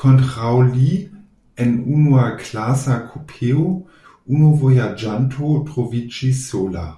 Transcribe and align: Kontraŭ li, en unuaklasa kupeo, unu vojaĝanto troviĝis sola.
Kontraŭ 0.00 0.50
li, 0.66 0.90
en 1.64 1.72
unuaklasa 1.94 2.98
kupeo, 3.08 3.64
unu 4.36 4.54
vojaĝanto 4.62 5.50
troviĝis 5.72 6.48
sola. 6.54 6.88